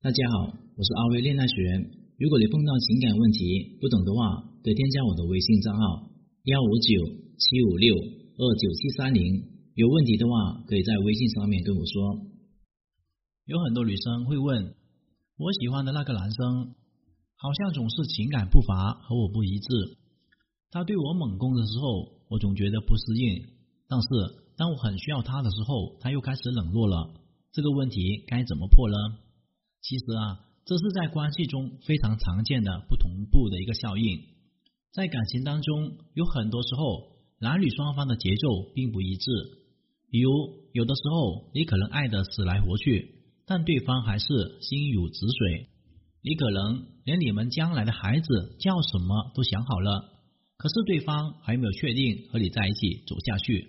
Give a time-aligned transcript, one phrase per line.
[0.00, 1.90] 大家好，我是阿威恋爱学员。
[2.22, 6.06] 如果你碰到情感问题不懂的话，可以添加我的微信账号
[6.44, 7.02] 幺五九
[7.34, 9.42] 七五六二九七三零。
[9.74, 12.14] 有问题的话，可以在微信上面跟我说。
[13.46, 14.76] 有很多女生会问，
[15.36, 16.78] 我喜欢的那个男生
[17.34, 19.98] 好像总是情感步伐和我不一致。
[20.70, 23.50] 他对我猛攻的时候，我总觉得不适应；
[23.88, 24.06] 但是
[24.56, 27.18] 当我很需要他的时候，他又开始冷落了。
[27.50, 29.26] 这个问题该怎么破呢？
[29.88, 34.20] 其实啊，这是在关系中非常常见的不同步的一个效应。
[34.92, 37.08] 在感情当中，有很多时候
[37.40, 39.30] 男女双方的节奏并不一致。
[40.10, 40.30] 比如，
[40.74, 43.14] 有的时候你可能爱得死来活去，
[43.46, 44.26] 但对方还是
[44.60, 45.70] 心如止水。
[46.22, 50.04] 你可能连你们将来的孩子叫什么都想好了，
[50.58, 53.68] 可是对方还没有确定和你在一起走下去。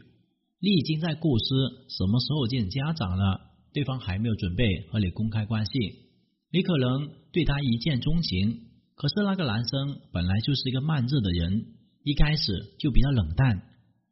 [0.59, 3.47] 你已经在构思什么时候见家长了。
[3.71, 6.08] 对方还没有准备和你公开关系，
[6.51, 8.61] 你可能对他一见钟情，
[8.95, 11.65] 可是那个男生本来就是一个慢热的人，
[12.03, 13.61] 一开始就比较冷淡，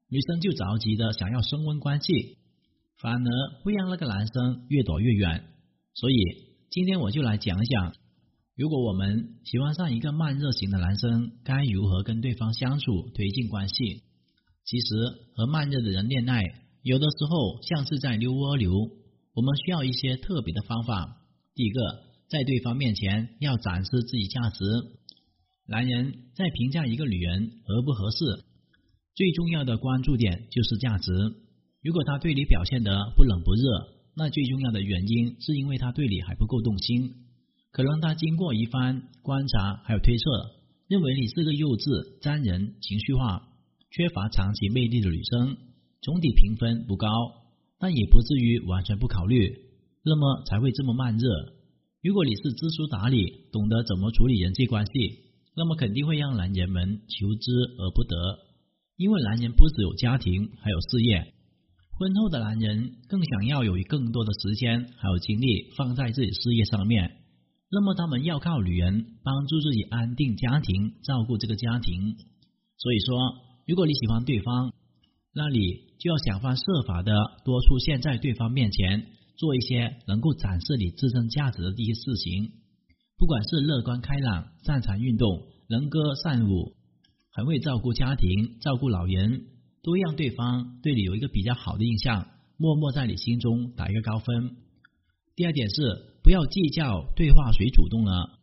[0.09, 2.37] 女生就着急的想要升温关系，
[3.01, 5.45] 反而会让那个男生越躲越远。
[5.95, 6.15] 所以
[6.69, 7.95] 今天我就来讲一讲，
[8.55, 14.03] 如果我们喜欢上一个慢热型的男生，该如何跟对方相处，推进关系。
[14.63, 14.95] 其实
[15.33, 16.43] 和慢热的人恋爱，
[16.83, 18.71] 有的时候像是在溜蜗牛。
[19.33, 21.17] 我们需要一些特别的方法。
[21.55, 21.79] 第一个，
[22.29, 24.65] 在对方面前要展示自己价值。
[25.65, 28.43] 男人在评价一个女人合不合适，
[29.15, 31.11] 最重要的关注点就是价值。
[31.81, 33.61] 如果他对你表现得不冷不热，
[34.15, 37.13] 那最重要的原因是因为他对你还不够动心。
[37.71, 40.25] 可能他经过一番观察还有推测，
[40.87, 43.47] 认为你是个幼稚、粘人、情绪化、
[43.91, 45.57] 缺乏长期魅力的女生，
[46.01, 47.07] 总体评分不高。
[47.79, 49.55] 但也不至于完全不考虑，
[50.03, 51.29] 那么才会这么慢热。
[52.03, 54.91] 如果你是知书达理，懂得怎么处理人际关系，
[55.55, 58.15] 那么肯定会让男人们求之而不得。
[58.97, 61.33] 因为男人不只有家庭，还有事业。
[61.97, 67.17] 婚后的男人更想要有更多的时间还有精力放在自己事业上面，
[67.71, 72.15] 那么他们要靠女人帮助自己安定家庭，照顾这个家庭。
[72.77, 73.17] 所以说，
[73.65, 74.71] 如果你喜欢对方，
[75.33, 75.59] 那你
[75.99, 77.11] 就要想方设法的
[77.43, 82.51] 多出现在对方面前，做一些能够展示你自身价值的一些事情。
[83.17, 86.75] 不管是乐观开朗、擅长运动、能歌善舞、
[87.31, 89.47] 很会照顾家庭、照顾老人，
[89.81, 92.27] 都让对方对你有一个比较好的印象，
[92.57, 94.57] 默默在你心中打一个高分。
[95.35, 98.39] 第二点是不要计较对话谁主动了。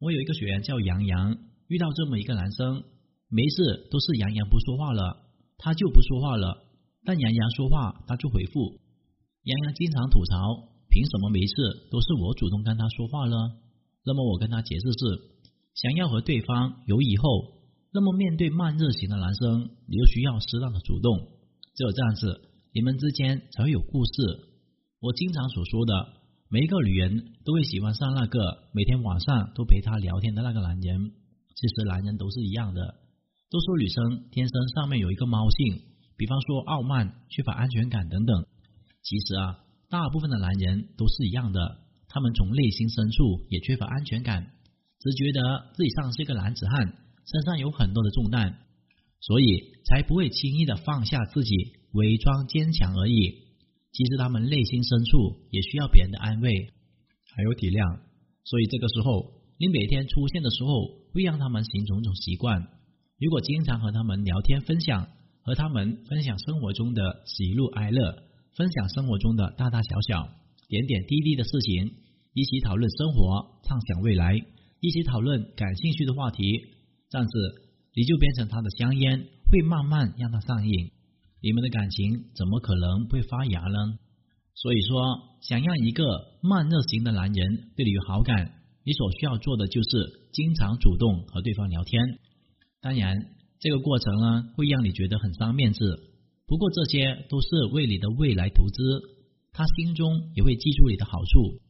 [0.00, 1.36] 我有一个学员叫杨洋，
[1.68, 2.84] 遇到这么一个男生，
[3.28, 5.26] 没事都是杨洋不说话了。
[5.58, 6.64] 他就不说话了，
[7.04, 8.80] 但杨洋说话，他就回复。
[9.42, 13.36] 杨洋经常吐槽，凭什么每次都是我主动跟他说话呢？
[14.04, 15.20] 那么我跟他解释是，
[15.74, 17.24] 想要和对方有以后，
[17.92, 21.16] 那么面对慢热型的男生，你就需要适当的主动，
[21.74, 22.40] 只有这样子，
[22.74, 24.12] 你们之间才会有故事。
[25.00, 25.92] 我经常所说的，
[26.50, 31.12] 每一个女人都会喜欢上那个每天晚上都陪她聊天的那个男人。
[31.56, 32.94] 其实男人都是一样的。
[33.50, 35.80] 都说女生天生上面有一个猫性，
[36.16, 38.44] 比方说傲慢、缺乏安全感等等。
[39.02, 41.78] 其实啊，大部分的男人都是一样的，
[42.08, 44.52] 他们从内心深处也缺乏安全感，
[45.00, 46.94] 只觉得自己像是一个男子汉，
[47.26, 48.58] 身上有很多的重担，
[49.20, 51.54] 所以才不会轻易的放下自己，
[51.92, 53.48] 伪装坚强而已。
[53.92, 56.70] 其实他们内心深处也需要别人的安慰，
[57.34, 58.00] 还有体谅。
[58.44, 62.68] 所以这个时候，你每天出现的时候，会让他们形成一种习惯。
[63.18, 65.08] 如果经常和他们聊天分享，
[65.42, 68.22] 和他们分享生活中的喜怒哀乐，
[68.56, 70.28] 分享生活中的大大小小、
[70.68, 71.94] 点点滴滴的事情，
[72.34, 74.34] 一起讨论生活，畅想未来，
[74.80, 76.42] 一起讨论感兴趣的话题，
[77.08, 77.32] 这样子
[77.94, 80.90] 你就变成他的香烟，会慢慢让他上瘾。
[81.42, 83.98] 你们的感情怎么可能会发芽呢？
[84.54, 86.04] 所以说，想让一个
[86.42, 88.52] 慢热型的男人对你有好感，
[88.84, 92.18] 你所需要做的就是经常主动和对方聊天。
[92.82, 93.16] 当然，
[93.58, 96.09] 这个过程呢会让你觉得很伤面子。
[96.50, 98.82] 不过这些都是为你的未来投资，
[99.52, 101.60] 他心中也会记住你的好处。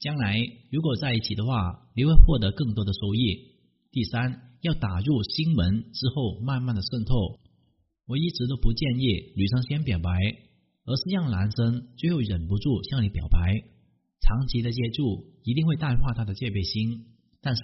[0.00, 0.36] 将来
[0.72, 3.54] 如果在一起的话，你会获得更多的收益。
[3.92, 7.14] 第三，要打入心门之后，慢慢的渗透。
[8.08, 10.10] 我一直都不建议女生先表白，
[10.84, 13.38] 而是让男生最后忍不住向你表白。
[14.20, 17.04] 长期的接触一定会淡化他的戒备心，
[17.40, 17.62] 但是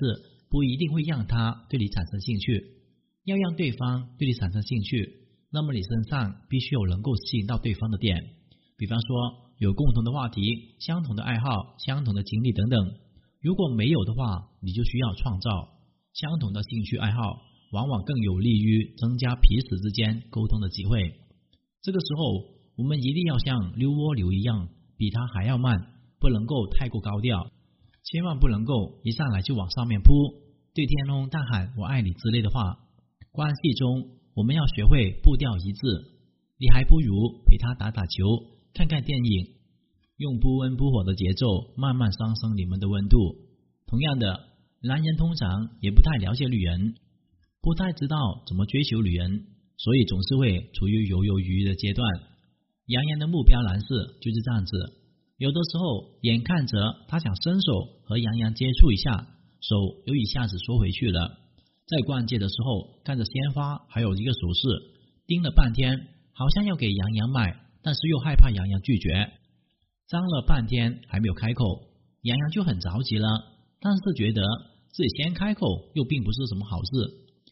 [0.48, 2.76] 不一定会让他对你产生兴趣。
[3.24, 5.19] 要让对方对你产生兴趣，
[5.52, 8.22] 那么你身上必须有能够吸引到对方的点，
[8.76, 12.94] 比方说有共同的话题、相同的爱好、相同的经历等等。
[13.40, 15.50] 如果没有的话，你就需要创造
[16.12, 17.20] 相同的兴趣爱好，
[17.72, 21.14] 往往更有利于增加彼此之间沟通的机会。
[21.82, 22.22] 这个时候，
[22.76, 27.50] 我们一定要像溜蜗牛一样，比他还要慢，不能够太过高调，
[28.04, 30.12] 千万不能够一上来就往上面扑，
[30.74, 32.78] 对天空大喊“我爱你”之类的话。
[33.32, 34.08] 关系中，
[34.40, 35.80] 我们要学会步调一致，
[36.58, 38.24] 你还不如陪他打打球，
[38.72, 39.48] 看看电影。
[40.16, 43.36] 用不温不火的节奏慢慢上升你们的温度。
[43.86, 44.40] 同样的，
[44.80, 46.94] 男人通常也不太了解女人，
[47.60, 48.16] 不太知道
[48.46, 49.44] 怎么追求女人，
[49.76, 52.08] 所以总是会处于犹犹豫豫的阶段。
[52.86, 53.86] 杨洋的目标男士
[54.22, 54.72] 就是这样子，
[55.36, 59.28] 有的时候眼看着他想伸手和杨洋接触一下，
[59.60, 59.76] 手
[60.06, 61.36] 又一下子缩回去了。
[61.90, 64.68] 在逛街的时候，看着鲜花还有一个首饰，
[65.26, 67.52] 盯了半天，好像要给杨洋买，
[67.82, 69.32] 但是又害怕杨洋拒绝。
[70.06, 71.64] 张了半天还没有开口，
[72.22, 73.26] 杨洋就很着急了，
[73.80, 74.42] 但是觉得
[74.92, 76.90] 自己先开口又并不是什么好事，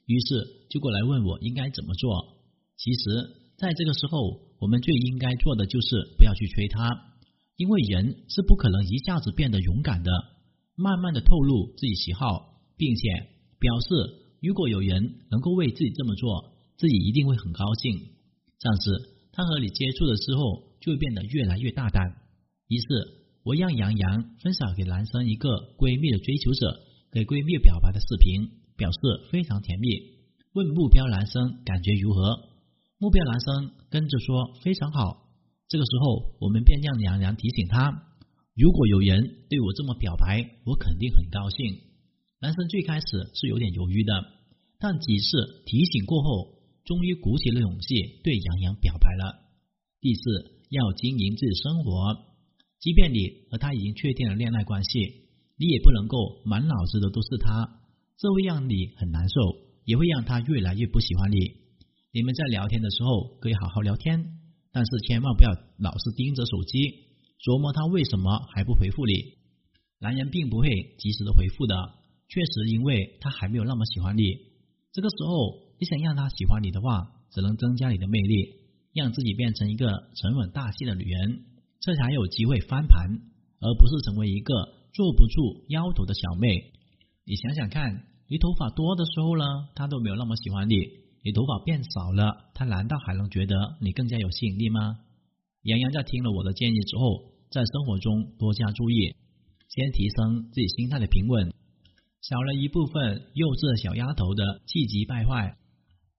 [0.07, 2.39] 于是就过来问我应该怎么做。
[2.77, 4.19] 其实，在这个时候，
[4.61, 7.13] 我们最应该做的就是不要去催他，
[7.57, 10.13] 因为人是不可能一下子变得勇敢的，
[10.77, 13.09] 慢慢的透露自己喜好，并且
[13.59, 13.89] 表示
[14.41, 17.99] 如果有人能够为自己这么做，自己一定会很高兴。
[18.59, 22.03] 这样子，他和你接触的时候就会变得越来越大胆。
[22.69, 22.87] 于是，
[23.45, 25.49] 我让杨洋分享给男生一个
[25.79, 26.81] 闺蜜的追求者
[27.11, 28.99] 给闺蜜表白的视频，表示
[29.31, 29.89] 非常甜蜜。
[30.55, 32.49] 问目标男生感觉如何？
[32.99, 35.29] 目标男生跟着说非常好。
[35.69, 38.07] 这个时候，我们便让杨洋提醒他：
[38.55, 41.88] 如果有人对我这么表白，我肯定很高兴。
[42.41, 44.13] 男生最开始是有点犹豫的，
[44.79, 46.55] 但几次提醒过后，
[46.85, 49.43] 终于鼓起了勇气对杨洋表白了。
[50.01, 50.23] 第四，
[50.71, 52.29] 要经营自己生活。
[52.79, 55.01] 即便你和他已经确定了恋爱关系，
[55.57, 57.83] 你也不能够满脑子的都是他，
[58.17, 59.35] 这会让你很难受，
[59.85, 61.39] 也会让他越来越不喜欢你。
[62.13, 64.39] 你们在聊天的时候可以好好聊天，
[64.71, 66.79] 但是千万不要老是盯着手机，
[67.43, 69.13] 琢磨他为什么还不回复你。
[69.99, 70.71] 男人并不会
[71.01, 71.75] 及时的回复的，
[72.29, 74.23] 确实因为他还没有那么喜欢你。
[74.93, 78.55] 这个时候，你想让他喜欢你的话，只能增加你的魅力，
[78.95, 81.45] 让自己变成一个沉稳大气的女人。
[81.81, 83.09] 这才有机会翻盘，
[83.61, 84.53] 而不是成为一个
[84.93, 86.73] 坐不住腰头的小妹。
[87.25, 89.45] 你想想看，你头发多的时候呢，
[89.75, 90.75] 他都没有那么喜欢你；
[91.23, 94.99] 你头发变少了，他难道还能觉得你更加有吸引力吗？
[95.63, 99.15] 杨洋在听了我的建议之后，在生活中多加注意，
[99.69, 101.53] 先提升自己心态的平稳，
[102.21, 105.57] 少了一部分幼稚的小丫头的气急败坏，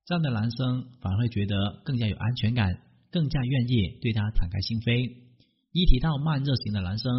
[0.05, 2.81] 这样的男生反而会觉得更加有安全感，
[3.11, 5.11] 更加愿意对他敞开心扉。
[5.71, 7.11] 一提到慢热型的男生，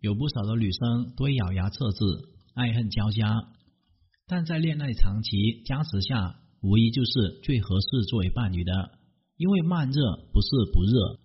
[0.00, 1.98] 有不少的女生都会咬牙测试，
[2.54, 3.26] 爱恨交加。
[4.28, 8.72] 但在恋爱长期加持下，无疑就是最合适作为伴侣的。
[9.36, 11.20] 因为慢热不是不热，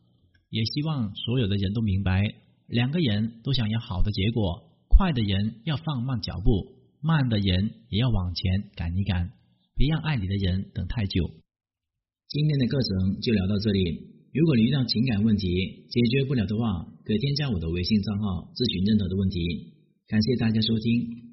[0.50, 2.24] 也希望所有的人都明白，
[2.68, 9.31] 两个人都想要好的结果，快的人要放慢脚步，慢的人也要往前赶一赶，
[9.75, 11.30] 别让爱你的人等太久。
[12.30, 14.12] 今天的课程就聊到这里。
[14.33, 15.48] 如果你遇到情感问题
[15.89, 19.74] 解决不了的话，可添加我的微信账号咨询任何的问题。
[20.07, 21.31] 感谢大家收听。